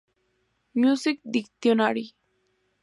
Music 0.73 1.19
Dictionary. 1.23 2.15